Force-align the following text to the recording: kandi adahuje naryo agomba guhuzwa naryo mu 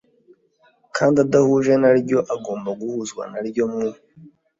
kandi 0.95 1.17
adahuje 1.25 1.73
naryo 1.81 2.19
agomba 2.35 2.69
guhuzwa 2.79 3.23
naryo 3.31 3.63
mu 3.71 3.83